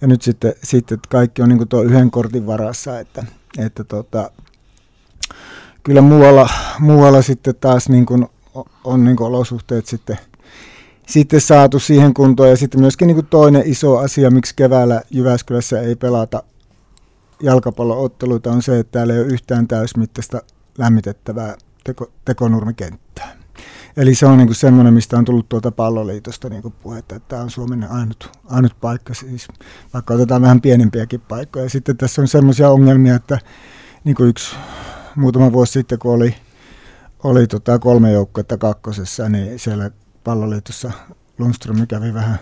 ja 0.00 0.06
nyt 0.08 0.22
sitten, 0.22 0.54
sitten 0.62 0.98
kaikki 1.08 1.42
on 1.42 1.48
niin 1.48 1.68
tuo 1.68 1.82
yhden 1.82 2.10
kortin 2.10 2.46
varassa, 2.46 3.00
että, 3.00 3.24
että 3.58 3.84
tota, 3.84 4.30
kyllä 5.82 6.00
muualla, 6.00 6.48
muualla 6.78 7.22
sitten 7.22 7.54
taas 7.60 7.88
niin 7.88 8.06
kuin 8.06 8.26
on 8.84 9.04
niin 9.04 9.16
kuin 9.16 9.26
olosuhteet 9.26 9.86
sitten, 9.86 10.18
sitten 11.06 11.40
saatu 11.40 11.78
siihen 11.78 12.14
kuntoon. 12.14 12.50
Ja 12.50 12.56
sitten 12.56 12.80
myöskin 12.80 13.06
niin 13.06 13.16
kuin 13.16 13.26
toinen 13.26 13.62
iso 13.66 13.98
asia, 13.98 14.30
miksi 14.30 14.54
keväällä 14.56 15.02
Jyväskylässä 15.10 15.80
ei 15.80 15.96
pelata 15.96 16.42
jalkapallootteluita, 17.42 18.50
on 18.50 18.62
se, 18.62 18.78
että 18.78 18.92
täällä 18.92 19.14
ei 19.14 19.20
ole 19.20 19.28
yhtään 19.28 19.68
täysmittaista 19.68 20.42
lämmitettävää 20.78 21.56
teko, 21.84 22.12
tekonurmikenttää. 22.24 23.36
Eli 23.96 24.14
se 24.14 24.26
on 24.26 24.38
niin 24.38 24.48
kuin 24.48 24.56
semmoinen, 24.56 24.94
mistä 24.94 25.18
on 25.18 25.24
tullut 25.24 25.48
tuolta 25.48 25.72
palloliitosta 25.72 26.48
niin 26.48 26.62
kuin 26.62 26.74
puhetta, 26.82 27.16
että 27.16 27.28
tämä 27.28 27.42
on 27.42 27.50
Suomen 27.50 27.90
ainut, 27.90 28.30
ainut 28.44 28.76
paikka, 28.80 29.14
siis, 29.14 29.48
vaikka 29.94 30.14
otetaan 30.14 30.42
vähän 30.42 30.60
pienempiäkin 30.60 31.20
paikkoja. 31.20 31.70
Sitten 31.70 31.96
tässä 31.96 32.22
on 32.22 32.28
semmoisia 32.28 32.70
ongelmia, 32.70 33.14
että 33.14 33.38
niin 34.04 34.14
kuin 34.16 34.28
yksi 34.28 34.56
muutama 35.14 35.52
vuosi 35.52 35.72
sitten, 35.72 35.98
kun 35.98 36.14
oli, 36.14 36.34
oli 37.24 37.46
tota 37.46 37.78
kolme 37.78 38.12
joukkuetta 38.12 38.58
kakkosessa, 38.58 39.28
niin 39.28 39.58
siellä 39.58 39.90
palloliitossa 40.26 40.92
Lundström 41.38 41.86
kävi 41.86 42.14
vähän 42.14 42.38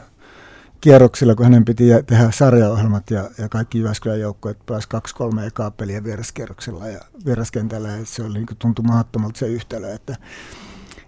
kierroksilla, 0.80 1.34
kun 1.34 1.44
hänen 1.44 1.64
piti 1.64 1.84
tehdä 2.06 2.30
sarjaohjelmat 2.30 3.10
ja, 3.10 3.30
ja 3.38 3.48
kaikki 3.48 3.78
Jyväskylän 3.78 4.20
joukkueet 4.20 4.58
pääsi 4.66 4.88
kaksi 4.88 5.14
kolme 5.14 5.46
ekaa 5.46 5.70
peliä 5.70 6.04
vieraskierroksella 6.04 6.88
ja 6.88 7.00
vieraskentällä 7.26 7.88
ja 7.88 8.04
se 8.04 8.22
oli 8.22 8.34
niin 8.34 8.46
kuin, 8.46 8.58
tuntui 8.58 8.84
mahdottomalta 8.84 9.38
se 9.38 9.46
yhtälö, 9.46 9.94
että 9.94 10.16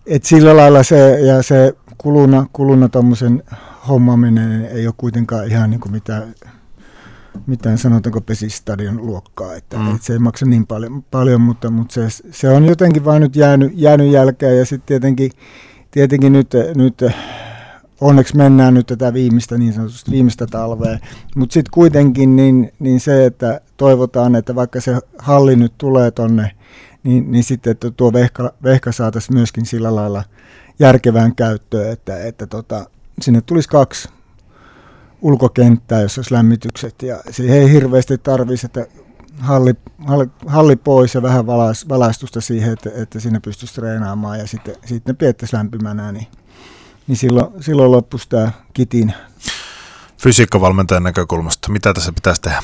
et 0.07 0.25
sillä 0.25 0.57
lailla 0.57 0.83
se, 0.83 1.21
ja 1.21 1.43
se 1.43 1.75
kuluna, 1.99 2.47
kuluna 2.53 2.89
tuommoisen 2.89 3.43
hommaminen 3.89 4.67
ei 4.67 4.87
ole 4.87 4.95
kuitenkaan 4.97 5.47
ihan 5.47 5.71
niin 5.71 5.81
kuin 5.81 5.93
mitään, 5.93 6.35
mitään 7.47 7.79
sanotaanko 7.79 8.21
pesistadion 8.21 9.07
luokkaa, 9.07 9.55
että, 9.55 9.79
mm. 9.79 9.95
että 9.95 10.07
se 10.07 10.13
ei 10.13 10.19
maksa 10.19 10.47
niin 10.47 10.67
paljon, 10.67 11.03
paljon 11.11 11.41
mutta, 11.41 11.71
mutta 11.71 11.95
se, 11.95 12.23
se, 12.31 12.49
on 12.49 12.65
jotenkin 12.65 13.05
vain 13.05 13.23
nyt 13.23 13.37
jäänyt, 13.37 13.73
jäänyt 13.75 14.13
jälkeen 14.13 14.59
ja 14.59 14.65
sitten 14.65 14.87
tietenkin, 14.87 15.31
tietenkin 15.97 16.33
nyt, 16.33 16.51
nyt 16.75 17.05
onneksi 18.01 18.37
mennään 18.37 18.75
nyt 18.75 18.87
tätä 18.87 19.13
viimeistä 19.13 19.59
niin 19.59 19.73
sanotusti 19.73 20.11
viimeistä 20.11 20.47
talvea, 20.47 20.99
mutta 21.37 21.53
sitten 21.53 21.71
kuitenkin 21.71 22.37
niin, 22.37 22.73
niin 22.79 23.01
se, 23.01 23.27
että 23.27 23.61
toivotaan, 23.77 24.35
että 24.35 24.55
vaikka 24.55 24.81
se 24.81 24.99
halli 25.19 25.57
nyt 25.57 25.73
tulee 25.79 26.11
tonne, 26.11 26.51
niin, 27.03 27.31
niin 27.31 27.45
sitten 27.45 27.71
että 27.71 27.91
tuo 27.91 28.13
vehka, 28.13 28.53
vehka 28.63 28.93
saataisiin 28.93 29.37
myöskin 29.37 29.67
sillä 29.67 29.95
lailla 29.95 30.25
järkevään 30.79 31.35
käyttöön, 31.35 31.93
että, 31.93 32.25
että 32.25 32.47
tota, 32.47 32.91
sinne 33.23 33.41
tulisi 33.41 33.69
kaksi 33.69 34.09
ulkokenttää, 35.23 36.03
jossa 36.03 36.19
olisi 36.19 36.35
lämmitykset. 36.35 37.03
Ja 37.03 37.21
siihen 37.31 37.59
ei 37.59 37.73
hirveästi 37.73 38.19
tarvitsisi, 38.19 38.67
että 38.67 38.87
halli, 39.41 39.75
halli, 40.07 40.27
halli 40.47 40.77
pois 40.77 41.15
ja 41.15 41.23
vähän 41.23 41.47
valais, 41.47 41.89
valaistusta 41.89 42.41
siihen, 42.41 42.73
että, 42.73 42.91
että 42.95 43.21
sinne 43.21 43.41
pystyisi 43.41 43.75
treenaamaan 43.75 44.39
ja 44.39 44.47
sitten, 44.47 44.75
sitten 44.85 45.15
ne 45.15 45.17
piettäisi 45.19 45.57
lämpimänä, 45.57 46.13
niin 46.13 46.27
niin 47.07 47.17
silloin, 47.17 47.63
silloin 47.63 47.93
loppuisi 47.93 48.29
tämä 48.29 48.51
kitin. 48.75 49.15
Fysiikkavalmentajan 50.19 51.03
näkökulmasta, 51.03 51.73
mitä 51.73 51.95
tässä 51.95 52.13
pitäisi 52.13 52.43
tehdä? 52.43 52.63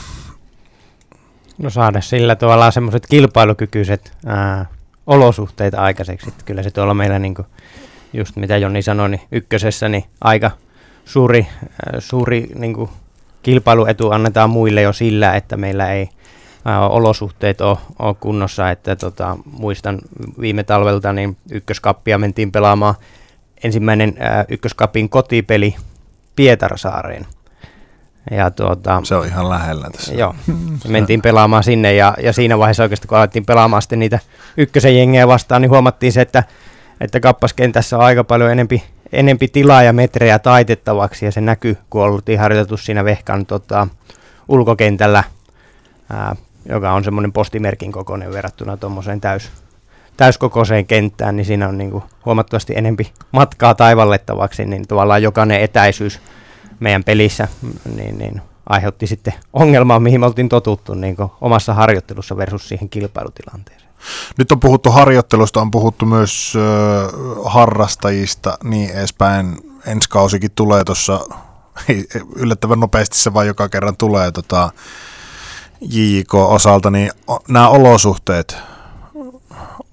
No 1.58 1.70
saada 1.70 2.00
sillä 2.00 2.36
tavalla 2.36 2.70
semmoiset 2.70 3.06
kilpailukykyiset 3.06 4.12
ää, 4.26 4.66
olosuhteet 5.06 5.74
aikaiseksi. 5.74 6.28
Että 6.28 6.44
kyllä 6.44 6.62
se 6.62 6.70
tuolla 6.70 6.94
meillä, 6.94 7.18
niin 7.18 7.34
kuin, 7.34 7.46
just 8.12 8.36
mitä 8.36 8.56
Jonni 8.56 8.82
sanoi, 8.82 9.08
niin 9.08 9.20
ykkösessä 9.32 9.88
niin 9.88 10.04
aika 10.20 10.50
suuri, 11.04 11.46
ää, 11.86 12.00
suuri 12.00 12.48
niin 12.54 12.74
kuin, 12.74 12.90
kilpailuetu 13.42 14.10
annetaan 14.10 14.50
muille 14.50 14.82
jo 14.82 14.92
sillä, 14.92 15.34
että 15.34 15.56
meillä 15.56 15.92
ei 15.92 16.08
olosuhteet 16.90 17.60
ole, 17.60 17.78
ole 17.98 18.14
kunnossa. 18.20 18.70
Että 18.70 18.96
tota, 18.96 19.36
muistan 19.44 19.98
viime 20.40 20.62
talvelta, 20.62 21.12
niin 21.12 21.36
ykköskappia 21.50 22.18
mentiin 22.18 22.52
pelaamaan 22.52 22.94
ensimmäinen 23.64 24.14
ää, 24.18 24.44
ykköskapin 24.48 25.08
kotipeli 25.08 25.76
Pietarsaareen. 26.36 27.26
Ja 28.30 28.50
tuota, 28.50 29.00
se 29.04 29.14
on 29.14 29.26
ihan 29.26 29.48
lähellä 29.48 29.90
tässä. 29.90 30.14
Joo, 30.14 30.34
mentiin 30.88 31.22
pelaamaan 31.22 31.64
sinne 31.64 31.94
ja, 31.94 32.14
ja 32.22 32.32
siinä 32.32 32.58
vaiheessa 32.58 32.82
oikeasti 32.82 33.08
kun 33.08 33.18
alettiin 33.18 33.46
pelaamaan 33.46 33.82
sitten 33.82 33.98
niitä 33.98 34.18
ykkösen 34.56 34.98
jengejä 34.98 35.28
vastaan, 35.28 35.62
niin 35.62 35.70
huomattiin 35.70 36.12
se, 36.12 36.20
että, 36.20 36.44
että 37.00 37.20
kappaskentässä 37.20 37.98
on 37.98 38.04
aika 38.04 38.24
paljon 38.24 38.50
enempi, 38.50 38.84
enempi 39.12 39.48
tilaa 39.48 39.82
ja 39.82 39.92
metrejä 39.92 40.38
taitettavaksi 40.38 41.24
ja 41.24 41.32
se 41.32 41.40
näkyy, 41.40 41.76
kun 41.90 42.02
oltiin 42.02 42.40
harjoitettu 42.40 42.76
siinä 42.76 43.04
Vehkan 43.04 43.46
tota, 43.46 43.88
ulkokentällä, 44.48 45.24
ää, 46.10 46.36
joka 46.68 46.92
on 46.92 47.04
semmoinen 47.04 47.32
postimerkin 47.32 47.92
kokoinen 47.92 48.32
verrattuna 48.32 48.76
tuommoiseen 48.76 49.20
täys, 49.20 49.50
täyskokoiseen 50.16 50.86
kenttään, 50.86 51.36
niin 51.36 51.44
siinä 51.44 51.68
on 51.68 51.78
niin 51.78 51.90
kuin 51.90 52.04
huomattavasti 52.24 52.72
enempi 52.76 53.12
matkaa 53.32 53.74
taivallettavaksi, 53.74 54.64
niin 54.64 54.88
tavallaan 54.88 55.22
jokainen 55.22 55.60
etäisyys 55.60 56.20
meidän 56.80 57.04
pelissä 57.04 57.48
niin, 57.96 58.18
niin 58.18 58.42
aiheutti 58.68 59.06
sitten 59.06 59.34
ongelmaa, 59.52 60.00
mihin 60.00 60.20
me 60.20 60.26
oltiin 60.26 60.48
totuttu 60.48 60.94
niin 60.94 61.16
omassa 61.40 61.74
harjoittelussa 61.74 62.36
versus 62.36 62.68
siihen 62.68 62.88
kilpailutilanteeseen. 62.88 63.92
Nyt 64.38 64.52
on 64.52 64.60
puhuttu 64.60 64.90
harjoittelusta, 64.90 65.60
on 65.60 65.70
puhuttu 65.70 66.06
myös 66.06 66.52
äh, 66.56 67.12
harrastajista, 67.44 68.58
niin 68.64 68.90
edespäin. 68.90 69.56
Ensi 69.86 70.08
kausikin 70.08 70.50
tulee 70.50 70.84
tuossa, 70.84 71.20
yllättävän 72.36 72.80
nopeasti 72.80 73.16
se 73.16 73.34
vaan 73.34 73.46
joka 73.46 73.68
kerran 73.68 73.96
tulee 73.96 74.32
tota, 74.32 74.70
JJK-osalta, 75.82 76.90
niin 76.90 77.10
nämä 77.48 77.68
olosuhteet, 77.68 78.56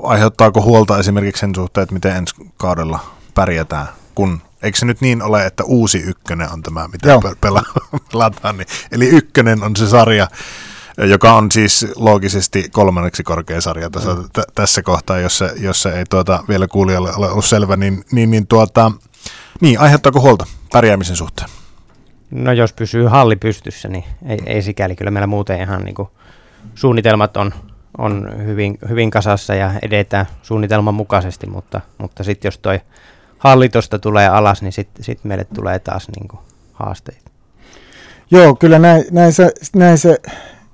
aiheuttaako 0.04 0.62
huolta 0.62 1.00
esimerkiksi 1.00 1.40
sen 1.40 1.56
suhteen, 1.56 1.84
että 1.84 1.94
miten 1.94 2.16
ensi 2.16 2.36
kaudella 2.58 3.00
pärjätään, 3.36 3.88
kun 4.16 4.42
eikö 4.62 4.78
se 4.78 4.86
nyt 4.86 5.02
niin 5.02 5.22
ole, 5.22 5.46
että 5.46 5.64
uusi 5.64 5.98
ykkönen 5.98 6.52
on 6.54 6.64
tämä, 6.64 6.88
mitä 6.88 7.10
Joo. 7.10 7.22
pela- 7.22 7.82
pelataan, 8.12 8.58
niin, 8.58 8.68
eli 8.92 9.08
ykkönen 9.08 9.64
on 9.64 9.76
se 9.76 9.90
sarja, 9.90 10.28
joka 10.98 11.34
on 11.34 11.52
siis 11.52 11.86
loogisesti 11.96 12.70
kolmanneksi 12.72 13.24
korkea 13.24 13.62
sarja 13.62 13.90
tässä, 13.90 14.14
mm. 14.14 14.24
t- 14.24 14.56
tässä 14.56 14.82
kohtaa, 14.82 15.20
jos 15.20 15.38
se, 15.38 15.52
jos 15.60 15.82
se 15.82 15.90
ei 15.90 16.06
tuota 16.10 16.44
vielä 16.50 16.68
kuulijalle 16.68 17.16
ole 17.16 17.30
ollut 17.30 17.46
selvä, 17.46 17.76
niin, 17.76 18.06
niin, 18.12 18.32
niin, 18.32 18.48
tuota, 18.48 18.92
niin 19.62 19.80
aiheuttaako 19.80 20.22
huolta 20.22 20.46
pärjäämisen 20.72 21.16
suhteen? 21.16 21.50
No 22.32 22.52
jos 22.52 22.74
pysyy 22.74 23.06
halli 23.06 23.36
pystyssä, 23.36 23.88
niin 23.88 24.04
ei, 24.26 24.40
ei 24.46 24.62
sikäli. 24.62 24.96
Kyllä 24.96 25.12
meillä 25.12 25.28
muuten 25.28 25.62
ihan 25.62 25.82
niin 25.82 25.96
kuin 25.96 26.10
suunnitelmat 26.76 27.38
on 27.38 27.54
on 27.98 28.30
hyvin, 28.46 28.78
hyvin 28.90 29.12
kasassa 29.12 29.56
ja 29.56 29.72
edetään 29.82 30.26
suunnitelman 30.42 30.94
mukaisesti, 30.94 31.48
mutta, 31.48 31.82
mutta 31.98 32.24
sitten 32.24 32.48
jos 32.48 32.58
toi 32.58 32.80
hallitosta 33.38 34.00
tulee 34.00 34.28
alas, 34.28 34.62
niin 34.62 34.72
sitten 34.72 35.04
sit 35.04 35.24
meille 35.24 35.46
tulee 35.56 35.80
taas 35.80 36.08
niin 36.16 36.28
kuin 36.28 36.40
haasteita. 36.74 37.32
Joo, 38.32 38.56
kyllä 38.56 38.80
näin, 38.80 39.06
näin, 39.12 39.34
se, 39.34 39.52
näin 39.76 39.98
se 39.98 40.18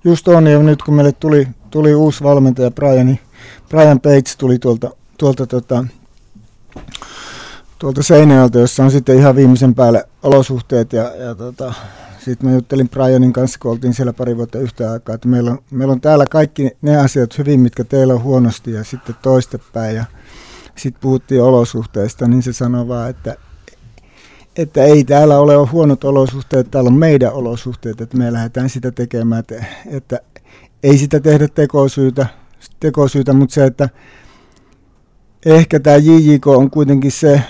just 0.04 0.28
on, 0.28 0.48
ja 0.48 0.60
nyt 0.60 0.84
kun 0.84 0.94
meille 0.94 1.12
tuli, 1.12 1.48
tuli 1.70 1.96
uusi 1.96 2.24
valmentaja 2.24 2.72
Brian, 2.72 3.06
niin 3.06 3.20
Brian 3.70 4.02
Bates 4.02 4.38
tuli 4.38 4.60
tuolta, 4.60 4.92
tuolta, 5.18 5.48
tuolta, 5.48 5.86
tuolta 7.80 8.04
Seinäjältä, 8.04 8.60
jossa 8.60 8.84
on 8.84 8.92
sitten 8.92 9.18
ihan 9.18 9.36
viimeisen 9.36 9.76
päälle 9.76 10.08
olosuhteet 10.24 10.94
ja, 10.94 11.04
ja 11.16 11.36
tota, 11.36 11.74
sitten 12.20 12.50
mä 12.50 12.56
juttelin 12.56 12.90
Brianin 12.90 13.34
kanssa, 13.34 13.60
kun 13.60 13.72
oltiin 13.72 13.94
siellä 13.94 14.14
pari 14.14 14.38
vuotta 14.38 14.60
yhtä 14.60 14.92
aikaa, 14.92 15.16
että 15.16 15.28
meillä 15.28 15.52
on, 15.52 15.60
meillä 15.72 15.92
on 15.92 16.02
täällä 16.02 16.26
kaikki 16.26 16.72
ne 16.82 16.98
asiat 16.98 17.38
hyvin, 17.38 17.60
mitkä 17.60 17.84
teillä 17.84 18.14
on 18.14 18.24
huonosti 18.24 18.72
ja 18.72 18.84
sitten 18.84 19.16
toistepäin. 19.22 19.96
Ja 19.96 20.06
sitten 20.76 21.02
puhuttiin 21.02 21.42
olosuhteista, 21.42 22.28
niin 22.28 22.44
se 22.44 22.54
sanoi 22.54 22.88
vaan, 22.88 23.10
että, 23.10 23.36
että 24.56 24.84
ei 24.84 25.04
täällä 25.04 25.38
ole 25.38 25.56
huonot 25.56 26.04
olosuhteet, 26.04 26.72
täällä 26.72 26.88
on 26.88 26.98
meidän 26.98 27.34
olosuhteet, 27.34 28.02
että 28.02 28.18
me 28.18 28.34
lähdetään 28.34 28.70
sitä 28.70 28.92
tekemään, 28.92 29.40
että, 29.40 29.66
että 29.86 30.20
ei 30.84 30.98
sitä 30.98 31.20
tehdä 31.20 31.48
tekosyytä, 31.48 32.28
tekosyytä 32.80 33.34
mutta 33.34 33.54
se, 33.54 33.66
että 33.66 33.90
ehkä 35.46 35.80
tämä 35.80 35.96
JJK 35.96 36.48
on 36.48 36.70
kuitenkin 36.70 37.12
se, 37.12 37.42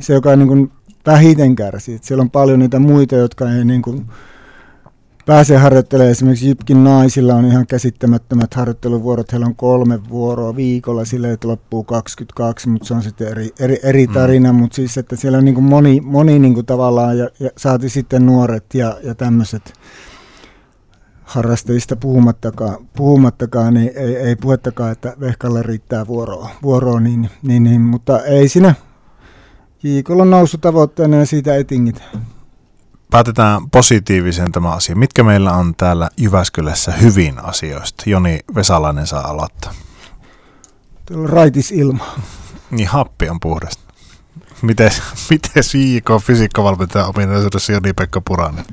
se 0.00 0.14
joka 0.14 0.36
niin 0.36 0.48
kuin 0.48 0.72
vähiten 1.06 1.56
kärsii. 1.56 1.98
Siellä 2.02 2.22
on 2.22 2.30
paljon 2.30 2.58
niitä 2.58 2.78
muita, 2.78 3.16
jotka 3.16 3.50
ei 3.50 3.64
niin 3.64 3.82
kuin 3.82 4.06
pääse 5.26 5.56
harjoittelemaan. 5.56 6.10
Esimerkiksi 6.10 6.48
Jypkin 6.48 6.84
naisilla 6.84 7.34
on 7.34 7.44
ihan 7.44 7.66
käsittämättömät 7.66 8.54
harjoitteluvuorot. 8.54 9.32
Heillä 9.32 9.46
on 9.46 9.56
kolme 9.56 10.08
vuoroa 10.08 10.56
viikolla 10.56 11.04
sille, 11.04 11.32
että 11.32 11.48
loppuu 11.48 11.84
22, 11.84 12.68
mutta 12.68 12.88
se 12.88 12.94
on 12.94 13.02
sitten 13.02 13.28
eri, 13.28 13.50
eri, 13.60 13.78
eri 13.82 14.06
mm. 14.06 14.12
tarina. 14.12 14.52
Mm. 14.52 14.58
Mutta 14.58 14.76
siis, 14.76 14.98
että 14.98 15.16
siellä 15.16 15.38
on 15.38 15.44
niin 15.44 15.54
kuin 15.54 15.64
moni, 15.64 16.00
moni 16.00 16.38
niin 16.38 16.54
kuin 16.54 16.66
tavallaan, 16.66 17.18
ja, 17.18 17.28
ja 17.40 17.50
saati 17.56 17.88
sitten 17.88 18.26
nuoret 18.26 18.64
ja, 18.74 18.96
ja 19.02 19.14
tämmöiset 19.14 19.72
harrastajista 21.22 21.96
puhumattakaan, 21.96 22.88
puhumattakaan 22.96 23.74
niin 23.74 23.92
ei, 23.94 24.16
ei 24.16 24.36
puhettakaan, 24.36 24.92
että 24.92 25.14
Vehkalle 25.20 25.62
riittää 25.62 26.06
vuoroa, 26.06 26.50
vuoroa 26.62 27.00
niin, 27.00 27.30
niin, 27.42 27.64
niin, 27.64 27.80
mutta 27.80 28.20
ei 28.20 28.48
siinä 28.48 28.74
Jiikolla 29.84 30.22
on 30.22 30.30
noussut 30.30 30.60
tavoitteena 30.60 31.16
ja 31.16 31.26
siitä 31.26 31.54
ei 31.54 31.64
tingitä. 31.64 32.02
Päätetään 33.10 33.70
positiivisen 33.70 34.52
tämä 34.52 34.70
asia. 34.70 34.96
Mitkä 34.96 35.22
meillä 35.22 35.52
on 35.52 35.74
täällä 35.74 36.08
Jyväskylässä 36.16 36.92
hyvin 36.92 37.44
asioista? 37.44 38.04
Joni 38.06 38.40
Vesalainen 38.54 39.06
saa 39.06 39.28
aloittaa. 39.28 39.72
Tuolla 41.06 41.24
on 41.24 41.30
raitis 41.30 41.72
ilma. 41.72 42.04
Niin 42.70 42.88
happi 42.88 43.28
on 43.28 43.40
puhdasta. 43.40 43.94
Miten, 44.62 44.90
miten 45.30 45.62
JK 45.74 46.10
fysiikkavalmentajan 46.22 47.08
ominaisuudessa 47.08 47.72
Joni-Pekka 47.72 48.20
Puranen? 48.20 48.64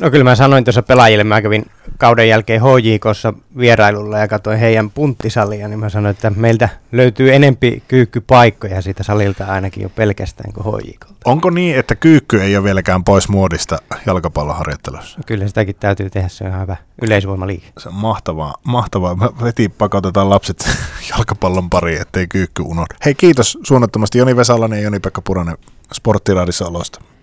No 0.00 0.10
kyllä 0.10 0.24
mä 0.24 0.34
sanoin 0.34 0.64
tuossa 0.64 0.82
pelaajille, 0.82 1.24
mä 1.24 1.42
kävin 1.42 1.66
kauden 1.98 2.28
jälkeen 2.28 2.60
HJKssa 2.62 3.34
vierailulla 3.58 4.18
ja 4.18 4.28
katsoin 4.28 4.58
heidän 4.58 4.90
punttisalia, 4.90 5.68
niin 5.68 5.78
mä 5.78 5.88
sanoin, 5.88 6.10
että 6.10 6.30
meiltä 6.30 6.68
löytyy 6.92 7.34
enempi 7.34 7.82
kyykkypaikkoja 7.88 8.82
siitä 8.82 9.02
salilta 9.02 9.46
ainakin 9.46 9.82
jo 9.82 9.88
pelkästään 9.88 10.52
kuin 10.52 10.66
HJKlta. 10.66 11.14
Onko 11.24 11.50
niin, 11.50 11.78
että 11.78 11.94
kyykky 11.94 12.42
ei 12.42 12.56
ole 12.56 12.64
vieläkään 12.64 13.04
pois 13.04 13.28
muodista 13.28 13.78
jalkapalloharjoittelussa? 14.06 15.20
Kyllä 15.26 15.48
sitäkin 15.48 15.76
täytyy 15.80 16.10
tehdä, 16.10 16.28
se 16.28 16.44
on 16.44 16.50
ihan 16.50 16.62
hyvä 16.62 16.76
yleisvoimaliike. 17.02 17.66
Se 17.78 17.88
on 17.88 17.94
mahtavaa, 17.94 18.54
mahtavaa. 18.64 19.14
Me 19.14 19.28
heti 19.42 19.68
pakotetaan 19.68 20.30
lapset 20.30 20.70
jalkapallon 21.10 21.70
pariin, 21.70 22.00
ettei 22.00 22.26
kyykky 22.26 22.62
unohdu. 22.62 22.94
Hei 23.04 23.14
kiitos 23.14 23.58
suunnattomasti 23.62 24.18
Joni 24.18 24.36
Vesalainen 24.36 24.78
ja 24.78 24.84
Joni-Pekka 24.84 25.22
Puranen 25.22 25.58
Sporttiraadissa 25.92 26.66
olosta. 26.66 27.00